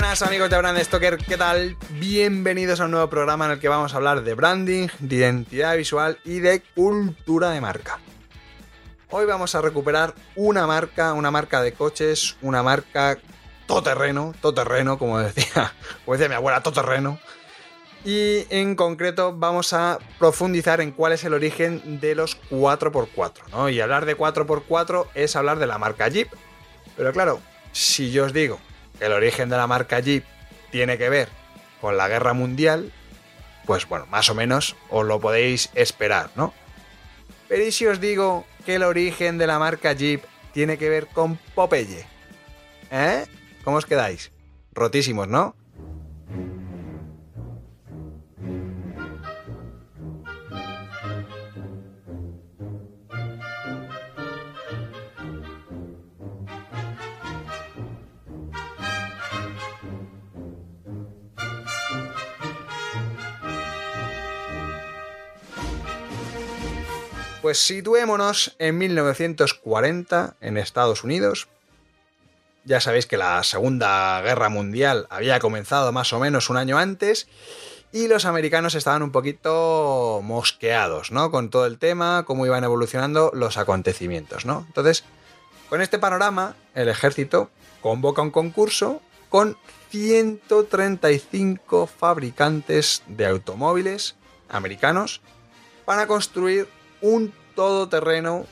[0.00, 1.76] Buenas amigos de Brand Stoker, ¿qué tal?
[1.90, 5.76] Bienvenidos a un nuevo programa en el que vamos a hablar de branding, de identidad
[5.76, 7.98] visual y de cultura de marca.
[9.10, 13.18] Hoy vamos a recuperar una marca, una marca de coches, una marca
[13.66, 15.74] todoterreno, todoterreno, como decía,
[16.06, 17.18] como decía mi abuela, todoterreno.
[18.02, 23.68] Y en concreto vamos a profundizar en cuál es el origen de los 4x4, ¿no?
[23.68, 26.30] Y hablar de 4x4 es hablar de la marca Jeep.
[26.96, 27.38] Pero claro,
[27.72, 28.58] si yo os digo
[29.00, 30.24] el origen de la marca Jeep
[30.70, 31.28] tiene que ver
[31.80, 32.92] con la guerra mundial,
[33.66, 36.54] pues bueno, más o menos os lo podéis esperar, ¿no?
[37.48, 41.06] Pero ¿y si os digo que el origen de la marca Jeep tiene que ver
[41.08, 42.06] con Popeye?
[42.90, 43.26] ¿Eh?
[43.64, 44.30] ¿Cómo os quedáis?
[44.72, 45.56] Rotísimos, ¿no?
[67.42, 71.48] Pues situémonos en 1940 en Estados Unidos.
[72.64, 77.28] Ya sabéis que la Segunda Guerra Mundial había comenzado más o menos un año antes
[77.92, 81.30] y los americanos estaban un poquito mosqueados, ¿no?
[81.30, 84.66] Con todo el tema, cómo iban evolucionando los acontecimientos, ¿no?
[84.66, 85.04] Entonces,
[85.70, 87.48] con este panorama, el ejército
[87.80, 89.00] convoca un concurso
[89.30, 89.56] con
[89.88, 94.16] 135 fabricantes de automóviles
[94.50, 95.22] americanos
[95.86, 96.68] para construir
[97.00, 98.46] un todoterreno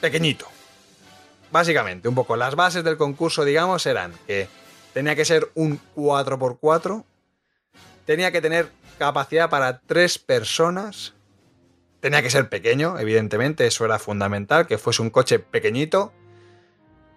[0.00, 0.46] pequeñito.
[1.50, 4.48] Básicamente, un poco las bases del concurso, digamos, eran que
[4.92, 7.04] tenía que ser un 4x4,
[8.06, 11.14] tenía que tener capacidad para tres personas,
[12.00, 16.12] tenía que ser pequeño, evidentemente, eso era fundamental, que fuese un coche pequeñito,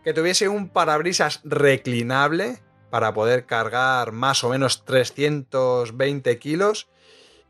[0.04, 6.90] que tuviese un parabrisas reclinable para poder cargar más o menos 320 kilos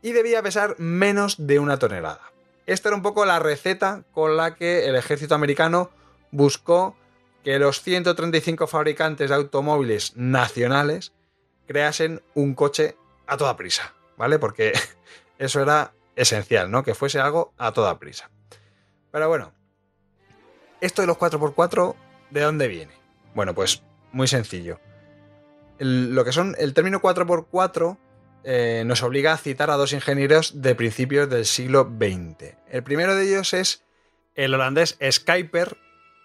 [0.02, 2.33] y debía pesar menos de una tonelada.
[2.66, 5.90] Esta era un poco la receta con la que el ejército americano
[6.30, 6.96] buscó
[7.42, 11.12] que los 135 fabricantes de automóviles nacionales
[11.66, 14.38] creasen un coche a toda prisa, ¿vale?
[14.38, 14.72] Porque
[15.38, 16.82] eso era esencial, ¿no?
[16.82, 18.30] Que fuese algo a toda prisa.
[19.10, 19.52] Pero bueno,
[20.80, 21.94] esto de los 4x4,
[22.30, 22.92] ¿de dónde viene?
[23.34, 23.82] Bueno, pues
[24.12, 24.80] muy sencillo.
[25.78, 27.98] lo que son el término 4x4
[28.44, 32.54] eh, nos obliga a citar a dos ingenieros de principios del siglo XX.
[32.68, 33.84] El primero de ellos es
[34.34, 35.76] el holandés Skyper,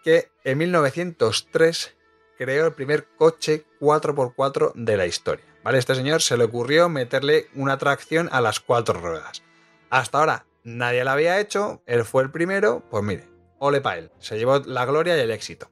[0.03, 1.95] que en 1903
[2.37, 5.45] creó el primer coche 4x4 de la historia.
[5.63, 5.77] ¿Vale?
[5.77, 9.43] Este señor se le ocurrió meterle una tracción a las cuatro ruedas.
[9.89, 13.27] Hasta ahora nadie lo había hecho, él fue el primero, pues mire,
[13.59, 15.69] ole pa' él, se llevó la gloria y el éxito.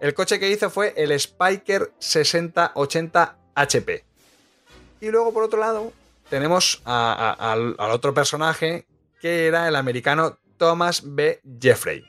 [0.00, 4.04] El coche que hizo fue el Spiker 6080 HP,
[5.02, 5.92] y luego, por otro lado,
[6.30, 8.86] tenemos al, otro personaje
[9.20, 11.40] que era el americano Thomas B.
[11.60, 12.04] Jeffrey.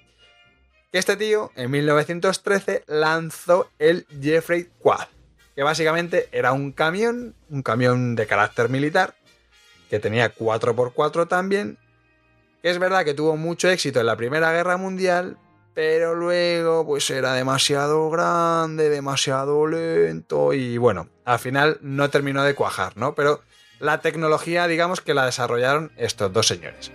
[0.92, 5.08] Este tío, en 1913, lanzó el Jeffrey Quad,
[5.56, 9.16] que básicamente era un camión, un camión de carácter militar,
[9.90, 11.80] que tenía 4x4 también,
[12.62, 15.38] es verdad que tuvo mucho éxito en la Primera Guerra Mundial,
[15.74, 22.56] pero luego pues era demasiado grande, demasiado lento y bueno, al final no terminó de
[22.56, 23.16] cuajar, ¿no?
[23.16, 23.42] Pero
[23.80, 26.92] la tecnología digamos que la desarrollaron estos dos señores.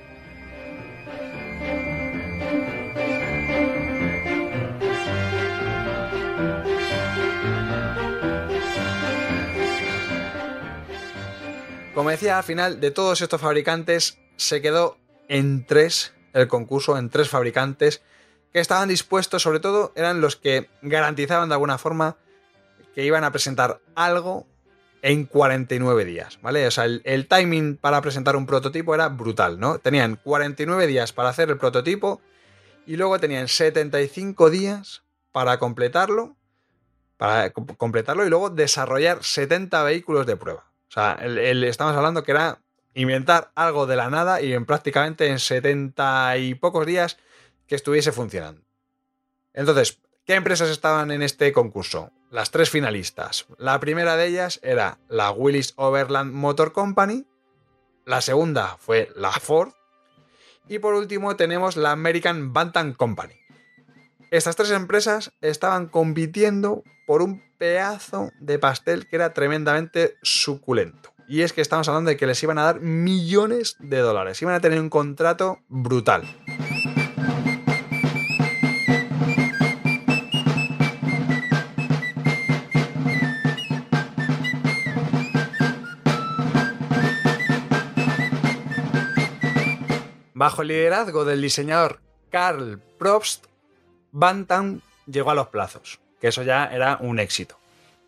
[11.94, 17.10] Como decía, al final de todos estos fabricantes se quedó en tres el concurso, en
[17.10, 18.02] tres fabricantes
[18.52, 22.16] que estaban dispuestos, sobre todo eran los que garantizaban de alguna forma
[22.94, 24.46] que iban a presentar algo
[25.02, 26.66] en 49 días, ¿vale?
[26.66, 29.78] O sea, el, timing para presentar un prototipo era brutal, ¿no?
[29.78, 32.20] Tenían 49 días para hacer el prototipo
[32.86, 36.36] y luego tenían 75 días para completarlo,
[37.16, 40.64] para completarlo y luego desarrollar 70 vehículos de prueba.
[40.88, 42.60] O sea, estamos hablando que era
[42.94, 47.18] inventar algo de la nada y en prácticamente en 70 y pocos días
[47.68, 48.62] que estuviese funcionando.
[49.52, 52.12] Entonces, ¿Qué empresas estaban en este concurso?
[52.30, 53.46] Las tres finalistas.
[53.56, 57.24] La primera de ellas era la Willis Overland Motor Company,
[58.04, 59.72] la segunda fue la Ford
[60.68, 63.36] y por último tenemos la American Bantam Company.
[64.30, 71.14] Estas tres empresas estaban compitiendo por un pedazo de pastel que era tremendamente suculento.
[71.26, 74.42] Y es que estamos hablando de que les iban a dar millones de dólares.
[74.42, 76.24] Iban a tener un contrato brutal.
[90.38, 91.98] Bajo el liderazgo del diseñador
[92.30, 93.46] Karl Probst,
[94.12, 97.58] Bantam llegó a los plazos, que eso ya era un éxito.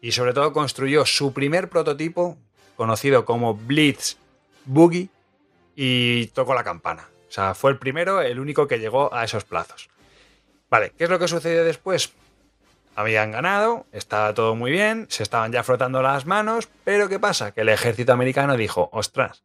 [0.00, 2.38] Y sobre todo construyó su primer prototipo,
[2.77, 4.17] conocido como Blitz
[4.65, 5.09] Boogie,
[5.75, 7.09] y tocó la campana.
[7.29, 9.91] O sea, fue el primero, el único que llegó a esos plazos.
[10.71, 12.12] Vale, ¿qué es lo que sucedió después?
[12.94, 17.50] Habían ganado, estaba todo muy bien, se estaban ya frotando las manos, pero ¿qué pasa?
[17.50, 19.43] Que el ejército americano dijo, ostras,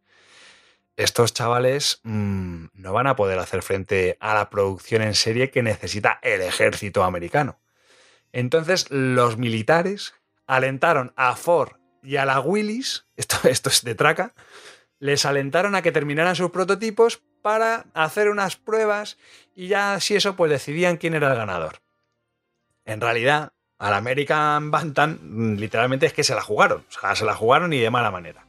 [0.97, 5.63] estos chavales mmm, no van a poder hacer frente a la producción en serie que
[5.63, 7.59] necesita el ejército americano.
[8.31, 10.13] Entonces los militares
[10.47, 14.33] alentaron a Ford y a la Willis, esto, esto es de traca,
[14.99, 19.17] les alentaron a que terminaran sus prototipos para hacer unas pruebas
[19.53, 21.81] y ya si eso pues decidían quién era el ganador.
[22.85, 27.35] En realidad, al American Bantam literalmente es que se la jugaron, o sea, se la
[27.35, 28.44] jugaron y de mala manera.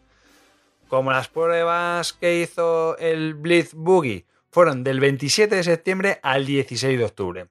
[0.88, 6.98] Como las pruebas que hizo el Blitz Boogie fueron del 27 de septiembre al 16
[6.98, 7.46] de octubre.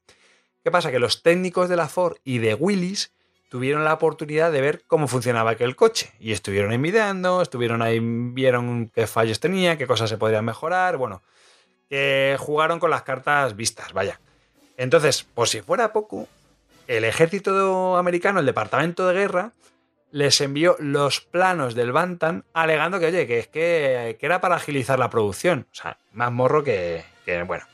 [0.63, 0.89] ¿Qué pasa?
[0.89, 3.11] Que los técnicos de la Ford y de Willis
[3.49, 8.89] tuvieron la oportunidad de ver cómo funcionaba aquel coche y estuvieron envidiando, estuvieron ahí, vieron
[8.93, 11.21] qué fallos tenía, qué cosas se podrían mejorar, bueno,
[11.89, 14.19] que jugaron con las cartas vistas, vaya.
[14.77, 16.27] Entonces, por si fuera poco,
[16.87, 19.51] el ejército americano, el departamento de guerra,
[20.15, 24.55] les envió los planos del Bantam alegando que, oye, que es que, que, era para
[24.55, 25.67] agilizar la producción.
[25.73, 27.65] O sea, más morro que, que, bueno.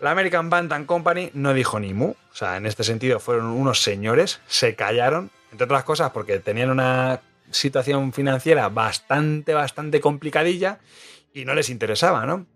[0.00, 2.12] La American Bantam Company no dijo ni mu.
[2.12, 6.70] O sea, en este sentido fueron unos señores, se callaron, entre otras cosas porque tenían
[6.70, 7.20] una
[7.50, 10.78] situación financiera bastante, bastante complicadilla
[11.34, 12.46] y no les interesaba, ¿no?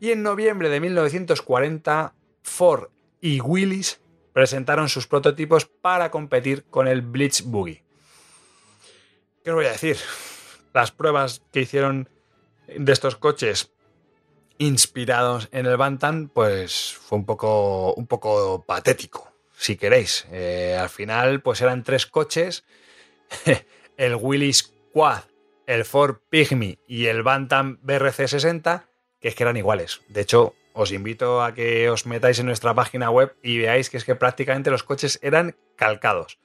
[0.00, 2.88] Y en noviembre de 1940, Ford
[3.20, 4.00] y Willis
[4.34, 7.84] presentaron sus prototipos para competir con el Blitz Boogie.
[9.42, 9.96] ¿Qué os voy a decir?
[10.74, 12.10] Las pruebas que hicieron
[12.66, 13.70] de estos coches
[14.58, 20.26] inspirados en el Bantam, pues fue un poco, un poco patético, si queréis.
[20.32, 22.64] Eh, al final, pues eran tres coches,
[23.96, 25.22] el Willys Quad,
[25.66, 28.88] el Ford Pygmy y el Bantam BRC 60,
[29.20, 30.00] que es que eran iguales.
[30.08, 33.96] De hecho, os invito a que os metáis en nuestra página web y veáis que
[33.96, 36.38] es que prácticamente los coches eran calcados.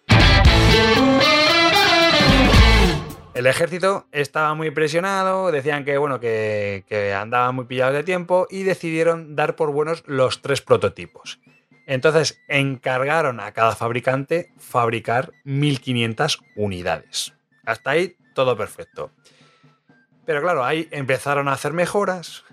[3.34, 8.48] El ejército estaba muy presionado, decían que bueno, que, que andaban muy pillados de tiempo
[8.50, 11.40] y decidieron dar por buenos los tres prototipos.
[11.88, 17.34] Entonces encargaron a cada fabricante fabricar 1500 unidades.
[17.66, 19.12] Hasta ahí todo perfecto.
[20.26, 22.44] Pero claro, ahí empezaron a hacer mejoras,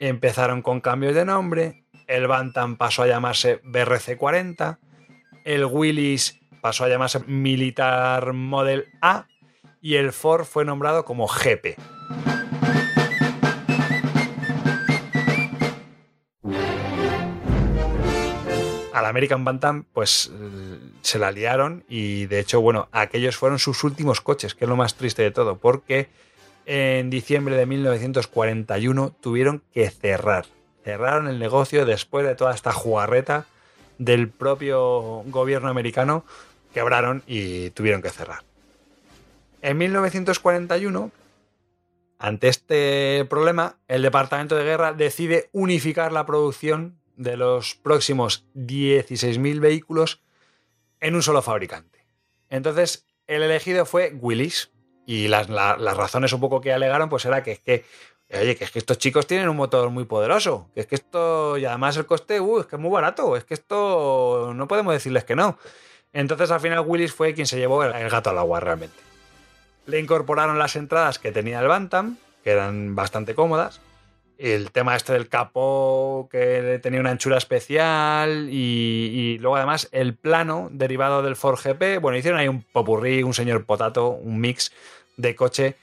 [0.00, 4.78] empezaron con cambios de nombre, el Bantam pasó a llamarse BRC-40,
[5.44, 9.26] el Willys pasó a llamarse Militar Model A
[9.80, 11.76] y el Ford fue nombrado como GP.
[18.92, 20.32] Al American Bantam, pues
[21.02, 24.76] se la liaron y de hecho, bueno, aquellos fueron sus últimos coches, que es lo
[24.76, 26.08] más triste de todo, porque
[26.72, 30.46] en diciembre de 1941 tuvieron que cerrar.
[30.84, 33.46] Cerraron el negocio después de toda esta jugarreta
[33.98, 36.24] del propio gobierno americano.
[36.72, 38.44] Quebraron y tuvieron que cerrar.
[39.62, 41.10] En 1941,
[42.20, 49.58] ante este problema, el Departamento de Guerra decide unificar la producción de los próximos 16.000
[49.58, 50.22] vehículos
[51.00, 52.06] en un solo fabricante.
[52.48, 54.70] Entonces, el elegido fue Willis,
[55.10, 57.84] y las, razones un poco que alegaron, pues era que es que,
[58.32, 61.58] oye, que es que estos chicos tienen un motor muy poderoso, que es que esto,
[61.58, 64.92] y además el coste, uh, es que es muy barato, es que esto no podemos
[64.92, 65.58] decirles que no.
[66.12, 68.94] Entonces al final Willis fue quien se llevó el, gato al agua realmente.
[69.86, 73.80] Le incorporaron las entradas que tenía el Bantam, que eran bastante cómodas.
[74.38, 78.48] El tema este del capó, que tenía una anchura especial.
[78.48, 82.00] Y, y, luego además el plano derivado del Ford GP.
[82.00, 84.72] Bueno, hicieron ahí un popurrí, un señor potato, un mix
[85.20, 85.76] de coche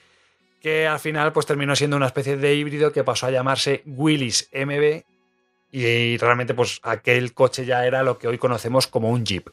[0.60, 4.48] que al final pues terminó siendo una especie de híbrido que pasó a llamarse Willys
[4.52, 5.02] MB
[5.70, 9.48] Y realmente, pues aquel coche ya era lo que hoy conocemos como un Jeep.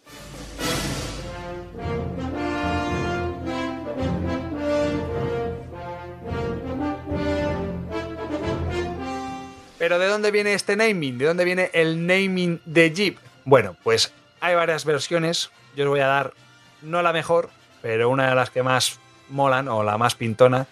[9.78, 11.18] Pero ¿de dónde viene este naming?
[11.18, 13.18] ¿De dónde viene el naming de Jeep?
[13.44, 15.52] Bueno, pues hay varias versiones.
[15.76, 16.34] Yo os voy a dar
[16.82, 17.50] no la mejor,
[17.82, 20.68] pero una de las que más molan o la más pintona.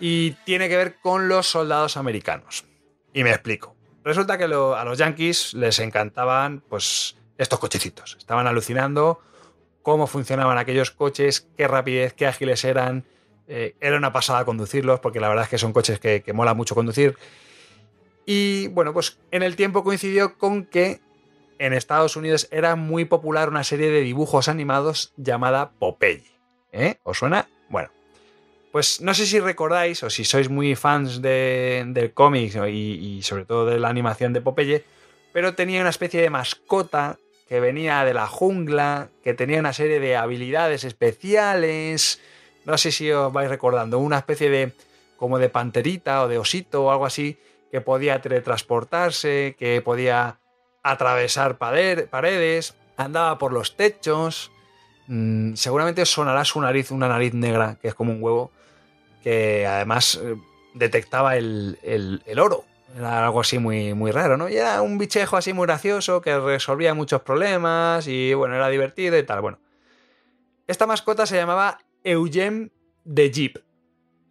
[0.00, 2.64] Y tiene que ver con los soldados americanos.
[3.12, 3.74] Y me explico.
[4.04, 4.48] Resulta que a
[4.84, 8.16] los yankees les encantaban pues estos cochecitos.
[8.18, 9.20] Estaban alucinando
[9.82, 13.04] cómo funcionaban aquellos coches, qué rapidez, qué ágiles eran.
[13.48, 16.54] Eh, era una pasada conducirlos, porque la verdad es que son coches que, que mola
[16.54, 17.16] mucho conducir.
[18.26, 21.00] Y bueno, pues en el tiempo coincidió con que
[21.58, 26.24] en Estados Unidos era muy popular una serie de dibujos animados llamada Popeye.
[26.72, 26.98] ¿Eh?
[27.02, 27.48] ¿Os suena?
[27.68, 27.90] Bueno,
[28.72, 33.22] pues no sé si recordáis o si sois muy fans de, del cómic y, y,
[33.22, 34.84] sobre todo de la animación de Popeye,
[35.32, 40.00] pero tenía una especie de mascota que venía de la jungla, que tenía una serie
[40.00, 42.20] de habilidades especiales.
[42.66, 44.72] No sé si os vais recordando, una especie de
[45.16, 47.38] como de panterita o de osito o algo así
[47.70, 50.38] que podía teletransportarse, que podía
[50.82, 54.50] atravesar paredes, andaba por los techos.
[55.08, 58.52] Mm, seguramente sonará su nariz, una nariz negra, que es como un huevo,
[59.22, 60.36] que además eh,
[60.74, 61.78] detectaba el,
[62.38, 62.64] oro.
[62.96, 64.48] Era algo así muy, muy raro, ¿no?
[64.48, 69.18] Y era un bichejo así muy gracioso que resolvía muchos problemas y bueno, era divertido
[69.18, 69.40] y tal.
[69.40, 69.58] Bueno,
[70.66, 72.70] esta mascota se llamaba Eugene
[73.04, 73.58] de Jeep.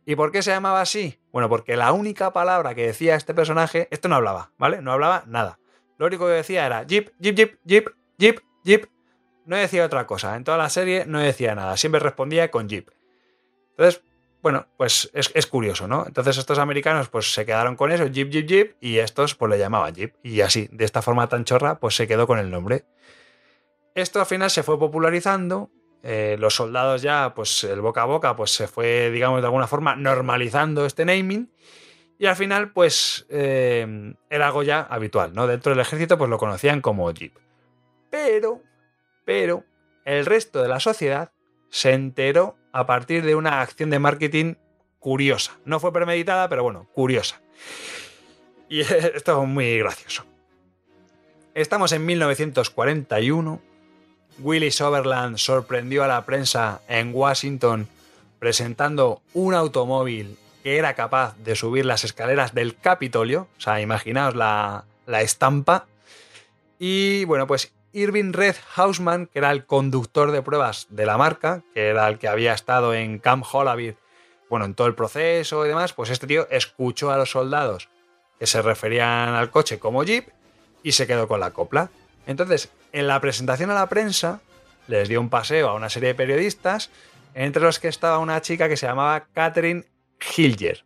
[0.06, 1.20] ¿Y por qué se llamaba así?
[1.32, 4.82] Bueno, porque la única palabra que decía este personaje, esto no hablaba, ¿vale?
[4.82, 5.60] No hablaba nada.
[5.98, 8.97] Lo único que decía era Jeep, Jeep, Jeep, Jeep, Jeep, Jeep.
[9.48, 10.36] No decía otra cosa.
[10.36, 11.78] En toda la serie no decía nada.
[11.78, 12.90] Siempre respondía con Jeep.
[13.72, 14.04] Entonces,
[14.42, 16.06] bueno, pues es, curioso, ¿no?
[16.06, 19.58] Entonces estos americanos pues se quedaron con eso, Jeep, Jeep, Jeep, y estos pues le
[19.58, 20.16] llamaban Jeep.
[20.22, 22.84] Y así, de esta forma tan chorra, pues se quedó con el nombre.
[23.96, 25.72] Esto al final se fue popularizando
[26.04, 29.68] eh, los soldados ya, pues el boca a boca, pues se fue, digamos, de alguna
[29.68, 31.50] forma normalizando este naming.
[32.20, 35.48] Y al final, pues eh, era algo ya habitual, ¿no?
[35.48, 37.34] Dentro del ejército, pues lo conocían como Jeep.
[38.10, 38.62] Pero,
[39.28, 39.66] pero,
[40.06, 41.34] el resto de la sociedad
[41.70, 44.56] se enteró a partir de una acción de marketing
[45.00, 45.58] curiosa.
[45.66, 47.42] No fue premeditada, pero bueno, curiosa.
[48.70, 48.80] Y
[49.16, 50.24] esto es muy gracioso.
[51.54, 53.62] Estamos en 1941
[54.40, 57.88] Willy Soberland sorprendió a la prensa en Washington
[58.40, 63.48] presentando un automóvil que era capaz de subir las escaleras del Capitolio.
[63.58, 65.88] O sea, imaginaos la, estampa.
[66.78, 71.64] Y bueno, pues Irving Red Hausman, que era el conductor de pruebas de la marca,
[71.74, 73.96] que era el que había estado en Camp Hollavid,
[74.50, 77.90] bueno, en todo el proceso y demás, pues este tío escuchó a los soldados
[78.40, 80.30] que se referían al coche como Jeep
[80.84, 81.90] y se quedó con la copla.
[82.28, 84.42] Entonces, en la presentación a la prensa,
[84.88, 86.92] les dio un paseo a una serie de periodistas,
[87.34, 89.86] entre los que estaba una chica que se llamaba Catherine
[90.36, 90.86] Hilger.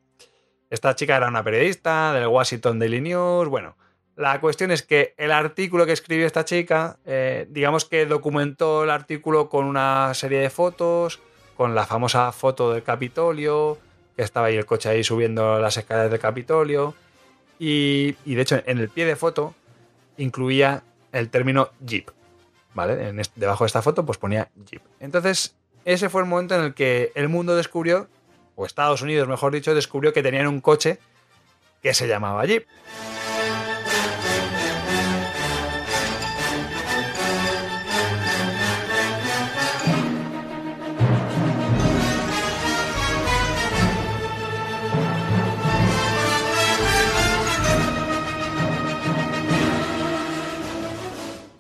[0.70, 3.50] Esta chica era una periodista del Washington Daily News.
[3.50, 3.76] Bueno,
[4.16, 8.90] la cuestión es que el artículo que escribió esta chica, eh, digamos que documentó el
[8.90, 11.20] artículo con una serie de fotos,
[11.56, 13.78] con la famosa foto del Capitolio,
[14.16, 16.94] que estaba ahí el coche ahí subiendo las escaleras del Capitolio.
[17.60, 19.54] Y, de hecho, en el pie de foto
[20.18, 22.10] incluía el término Jeep.
[22.74, 23.14] ¿Vale?
[23.36, 24.82] debajo de esta foto pues ponía Jeep.
[25.00, 28.08] Entonces, ese fue el momento en el que el mundo descubrió,
[28.56, 31.00] o Estados Unidos mejor dicho, descubrió que tenían un coche
[31.82, 32.66] que se llamaba Jeep.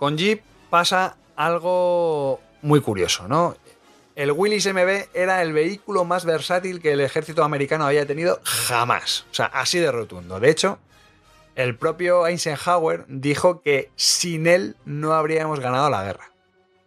[0.02, 0.42] Con Jeep
[0.72, 3.56] pasa algo muy curioso, ¿no?
[4.16, 9.28] El Willys MB era el vehículo más versátil que el ejército americano había tenido jamás.
[9.30, 10.40] O sea, así de rotundo.
[10.40, 10.80] De hecho,
[11.54, 16.32] el propio Eisenhower dijo que sin él no habríamos ganado la guerra.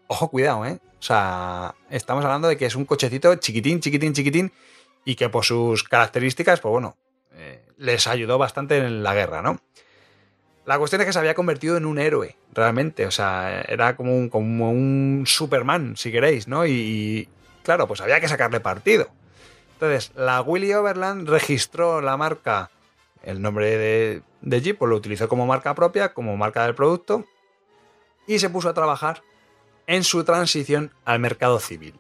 [0.09, 0.81] Ojo, cuidado, ¿eh?
[0.99, 4.53] O sea, estamos hablando de que es un cochecito chiquitín, chiquitín, chiquitín
[5.05, 6.97] y que por sus características, pues bueno,
[7.35, 9.61] eh, les ayudó bastante en la guerra, ¿no?
[10.67, 13.07] La cuestión es que se había convertido en un héroe, realmente.
[13.07, 16.67] O sea, era como un, Superman, si queréis, ¿no?
[16.67, 17.29] Y,
[17.63, 19.09] claro, pues había que sacarle partido.
[19.75, 22.71] Entonces, la Willy Overland registró la marca,
[23.23, 27.27] el nombre de, de Jeep, pues lo utilizó como marca propia, como marca del producto,
[28.27, 29.23] y se puso a trabajar
[29.87, 31.95] en su transición al mercado civil.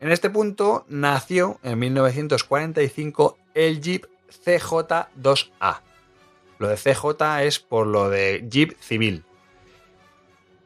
[0.00, 4.06] En este punto nació en 1945 el Jeep
[4.44, 5.80] CJ2A
[6.62, 9.24] Lo de CJ es por lo de Jeep civil.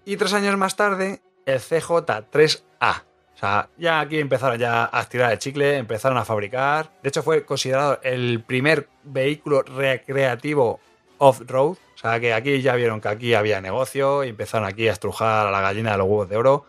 [0.05, 3.03] Y tres años más tarde, el CJ3A.
[3.35, 6.93] O sea, ya aquí empezaron ya a estirar el chicle, empezaron a fabricar.
[7.03, 10.81] De hecho, fue considerado el primer vehículo recreativo
[11.17, 11.79] off-road.
[11.95, 15.47] O sea, que aquí ya vieron que aquí había negocio y empezaron aquí a estrujar
[15.47, 16.67] a la gallina de los huevos de oro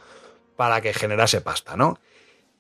[0.56, 2.00] para que generase pasta, ¿no?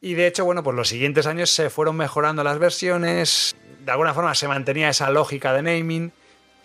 [0.01, 3.55] Y de hecho, bueno, pues los siguientes años se fueron mejorando las versiones.
[3.85, 6.11] De alguna forma se mantenía esa lógica de naming,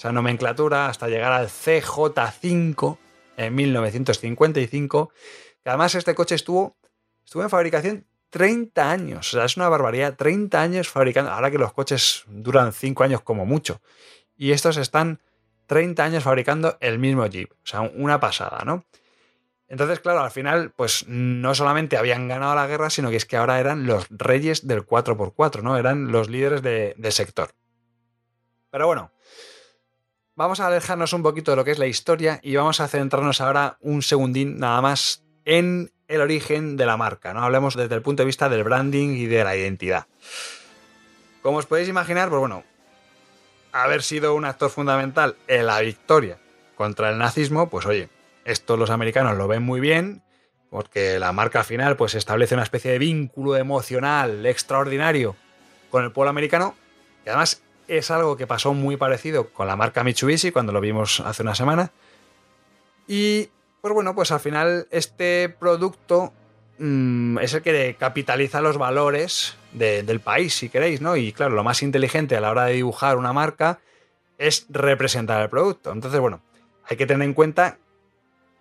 [0.03, 2.99] esa nomenclatura, hasta llegar al CJ5
[3.37, 5.13] en 1955.
[5.63, 6.77] Que además este coche estuvo,
[7.25, 9.33] estuvo en fabricación 30 años.
[9.33, 10.17] O sea, es una barbaridad.
[10.17, 11.31] 30 años fabricando.
[11.31, 13.81] Ahora que los coches duran 5 años como mucho.
[14.37, 15.21] Y estos están
[15.67, 17.53] 30 años fabricando el mismo Jeep.
[17.53, 18.85] O sea, una pasada, ¿no?
[19.69, 23.37] Entonces, claro, al final, pues no solamente habían ganado la guerra, sino que es que
[23.37, 25.77] ahora eran los reyes del 4x4, ¿no?
[25.77, 27.53] Eran los líderes de, sector.
[28.73, 29.13] Pero bueno,
[30.43, 33.41] vamos a alejarnos un poquito de lo que es la historia y vamos a centrarnos
[33.41, 37.45] ahora un segundín nada más en el origen de la marca, ¿no?
[37.45, 40.09] Hablemos desde el punto de vista del branding y de la identidad.
[41.43, 42.65] Como os podéis imaginar, pues bueno,
[43.71, 46.39] haber sido un actor fundamental en la victoria
[46.75, 48.09] contra el nazismo, pues oye,
[48.45, 50.25] esto los americanos lo ven muy bien
[50.71, 55.37] porque la marca final pues establece una especie de vínculo emocional extraordinario
[55.89, 56.75] con el pueblo americano
[57.25, 61.21] y además es algo que pasó muy parecido con la marca Mitsubishi cuando lo vimos
[61.21, 61.93] hace una semana.
[63.07, 63.49] Y
[63.81, 66.33] pues bueno pues al final este producto
[66.79, 71.65] mm, es el que capitaliza los valores del país si queréis no y claro lo
[71.65, 73.81] más inteligente a la hora de dibujar una marca
[74.39, 75.93] es representar el producto.
[75.93, 76.43] Entonces bueno
[76.89, 77.79] hay que tener en cuenta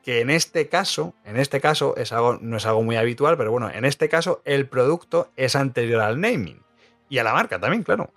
[0.04, 3.52] que en este caso, en este caso es algo, no es algo muy habitual, pero
[3.52, 6.64] bueno, en este caso el producto es anterior al naming
[7.10, 8.12] y a la marca también, claro.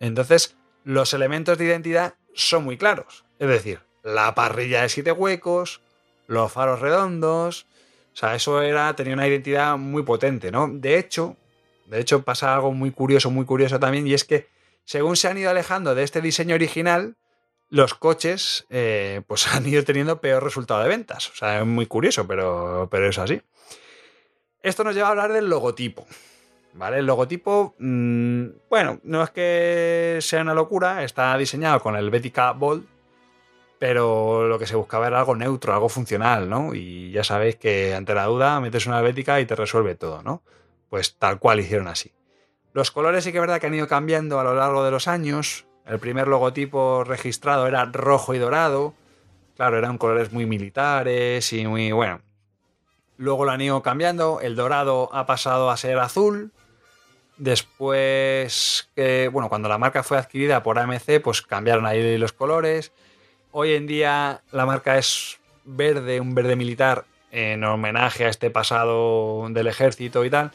[0.00, 3.24] Entonces, los elementos de identidad son muy claros.
[3.38, 5.80] Es decir, la parrilla de siete huecos,
[6.26, 7.66] los faros redondos,
[8.12, 10.68] o sea, eso era, tenía una identidad muy potente, ¿no?
[10.68, 11.36] De hecho,
[11.86, 14.48] de hecho pasa algo muy curioso, muy curioso también, y es que
[14.84, 17.16] según se han ido alejando de este diseño original,
[17.70, 21.30] los coches eh, pues han ido teniendo peor resultado de ventas.
[21.30, 23.42] O sea, es muy curioso, pero, pero es así.
[24.62, 26.06] Esto nos lleva a hablar del logotipo.
[26.74, 26.98] ¿Vale?
[26.98, 32.50] El logotipo, mm, bueno, no es que sea una locura, está diseñado con el Betica
[32.52, 32.84] Bold,
[33.78, 36.74] pero lo que se buscaba era algo neutro, algo funcional, ¿no?
[36.74, 40.42] Y ya sabéis que ante la duda metes una Betica y te resuelve todo, ¿no?
[40.90, 42.12] Pues tal cual hicieron así.
[42.72, 45.06] Los colores sí que es verdad que han ido cambiando a lo largo de los
[45.06, 48.94] años, el primer logotipo registrado era rojo y dorado.
[49.54, 52.22] Claro, eran colores muy militares y muy bueno.
[53.18, 54.40] Luego lo han ido cambiando.
[54.40, 56.52] El dorado ha pasado a ser azul.
[57.36, 58.88] Después,
[59.32, 62.92] bueno, cuando la marca fue adquirida por AMC, pues cambiaron ahí los colores.
[63.50, 69.46] Hoy en día la marca es verde, un verde militar, en homenaje a este pasado
[69.50, 70.52] del ejército y tal.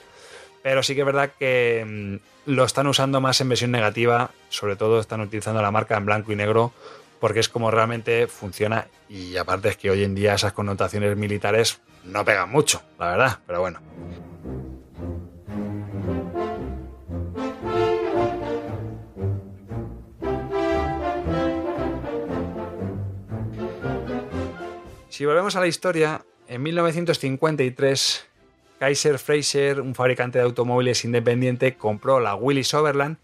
[0.63, 4.75] Pero sí que es verdad que mm, lo están usando más en versión negativa, sobre
[4.75, 6.73] todo están utilizando la marca en blanco y negro
[7.19, 11.81] porque es como realmente funciona y aparte es que hoy en día esas connotaciones militares
[12.05, 13.81] no pegan mucho, la verdad, pero bueno.
[25.19, 28.25] Si volvemos a la historia, en 1953
[28.79, 33.17] Kaiser Fraser, un fabricante de automóviles independiente, compró la Willis Overland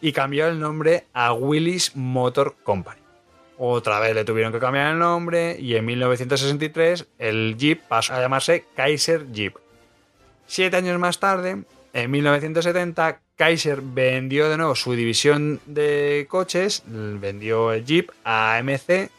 [0.00, 3.00] y cambió el nombre a Willis Motor Company.
[3.58, 8.20] Otra vez le tuvieron que cambiar el nombre y en 1963 el Jeep pasó a
[8.20, 9.54] llamarse Kaiser Jeep.
[10.48, 11.62] Siete años más tarde,
[11.92, 19.12] en 1970, Kaiser vendió de nuevo su división de coches, vendió el Jeep a AMC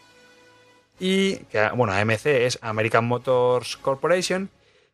[1.02, 4.52] y, bueno, AMC es American Motors Corporation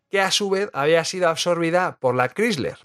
[0.10, 2.78] que a su vez había sido absorbida por la Chrysler,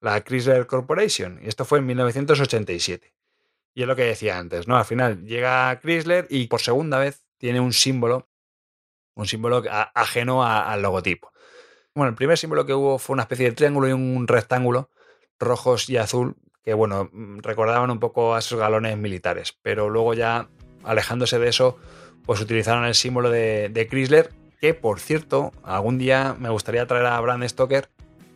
[0.00, 3.14] la Chrysler Corporation, y esto fue en 1987.
[3.74, 4.76] Y es lo que decía antes, ¿no?
[4.76, 8.28] Al final llega Chrysler y por segunda vez tiene un símbolo,
[9.14, 9.62] un símbolo
[9.94, 11.30] ajeno al logotipo.
[11.94, 14.90] Bueno, el primer símbolo que hubo fue una especie de triángulo y un rectángulo,
[15.38, 20.48] rojos y azul, que bueno, recordaban un poco a esos galones militares, pero luego ya
[20.82, 21.78] alejándose de eso,
[22.28, 24.28] pues utilizaron el símbolo de, Chrysler
[24.60, 27.88] que por cierto, algún día me gustaría traer a Brand Stoker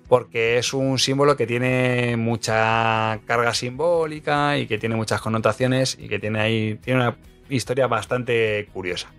[0.08, 6.08] porque es un símbolo que tiene mucha carga simbólica y que tiene muchas connotaciones y
[6.08, 7.18] que tiene ahí tiene una
[7.50, 9.12] historia bastante curiosa.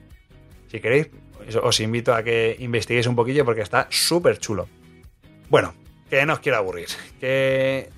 [0.71, 1.12] Si queréis,
[1.62, 4.67] os invito a que investiguéis un poquillo porque está súper chulo.
[5.51, 5.75] Bueno,
[6.09, 6.88] que no os quiero aburrir,
[7.19, 7.91] que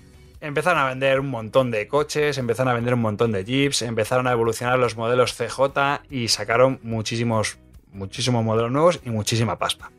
[0.46, 4.28] empezaron a vender un montón de coches, empezaron a vender un montón de jeeps, empezaron
[4.28, 7.58] a evolucionar los modelos CJ y sacaron muchísimos,
[7.92, 9.92] muchísimos modelos nuevos y muchísima pasta.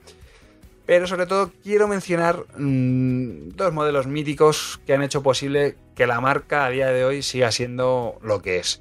[0.86, 6.20] Pero sobre todo quiero mencionar mmm, dos modelos míticos que han hecho posible que la
[6.20, 8.80] marca a día de hoy siga siendo lo que es.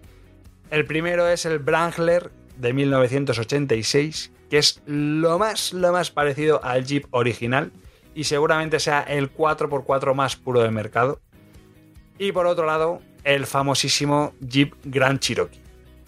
[0.69, 6.85] El primero es el Wrangler de 1986, que es lo más, lo más parecido al
[6.85, 7.71] Jeep original
[8.15, 11.19] y seguramente sea el 4x4 más puro del mercado.
[12.17, 15.59] Y por otro lado, el famosísimo Jeep Grand Cherokee.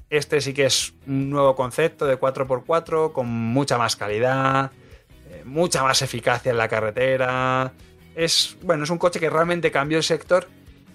[0.10, 4.72] Este sí que es un nuevo concepto de 4x4 con mucha más calidad,
[5.30, 7.74] eh, mucha más eficacia en la carretera.
[8.16, 10.48] Es, bueno, es un coche que realmente cambió el sector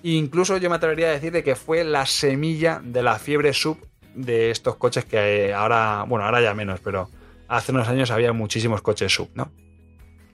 [0.02, 3.52] e incluso yo me atrevería a decir de que fue la semilla de la fiebre
[3.52, 3.78] sub
[4.14, 7.10] de estos coches que ahora, bueno, ahora ya menos, pero
[7.48, 9.52] hace unos años había muchísimos coches sub, ¿no?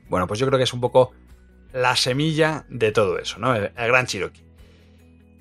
[0.08, 1.12] Bueno, pues yo creo que es un poco
[1.72, 3.54] la semilla de todo eso, ¿no?
[3.54, 4.47] El, el Gran Cherokee.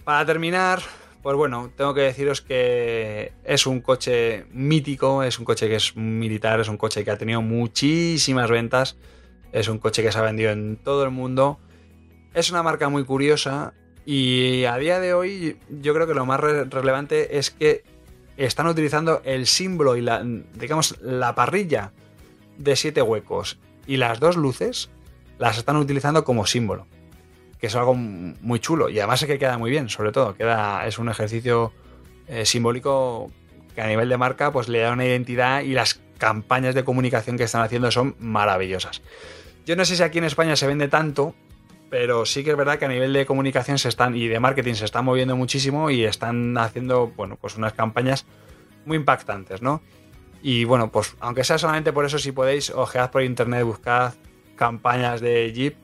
[0.07, 0.79] Para terminar,
[1.21, 5.97] pues bueno, tengo que deciros que es un coche mítico, es un coche que es
[5.97, 8.95] militar, es un coche que ha tenido muchísimas ventas,
[9.51, 11.59] es un coche que se ha vendido en todo el mundo,
[12.33, 13.73] es una marca muy curiosa
[14.05, 17.83] y a día de hoy yo creo que lo más re relevante es que
[18.37, 21.91] están utilizando el símbolo y la, digamos, la parrilla
[22.57, 24.89] de siete huecos y las dos luces
[25.37, 26.87] las están utilizando como símbolo
[27.59, 30.85] que es algo muy chulo y además es que queda muy bien, sobre todo, queda,
[30.85, 31.71] es un ejercicio
[32.27, 33.31] eh, simbólico
[33.73, 37.37] que a nivel de marca pues le da una identidad y las campañas de comunicación
[37.37, 39.01] que están haciendo son maravillosas.
[39.65, 41.35] Yo no sé si aquí en España se vende tanto,
[41.89, 44.73] pero sí que es verdad que a nivel de comunicación se están y de marketing
[44.73, 48.25] se están moviendo muchísimo y están haciendo, bueno, pues unas campañas
[48.85, 49.81] muy impactantes, ¿no?
[50.41, 54.13] Y bueno, pues aunque sea solamente por eso, si podéis, ojead por internet, buscad
[54.55, 55.75] campañas de Jeep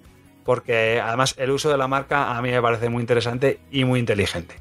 [0.44, 4.00] porque además el uso de la marca a mí me parece muy interesante y muy
[4.00, 4.56] inteligente.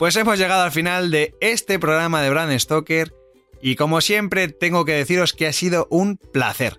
[0.00, 3.12] Pues hemos llegado al final de este programa de Brand Stoker
[3.60, 6.78] y como siempre tengo que deciros que ha sido un placer.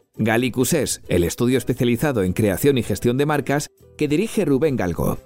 [0.23, 5.17] Gallicus es el estudio especializado en creación y gestión de marcas que dirige Rubén Galgo.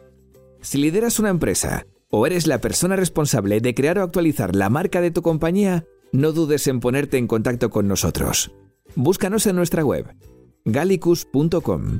[0.62, 5.02] Si lideras una empresa o eres la persona responsable de crear o actualizar la marca
[5.02, 8.52] de tu compañía, no dudes en ponerte en contacto con nosotros.
[8.96, 10.16] Búscanos en nuestra web
[10.64, 12.00] gallicus.com.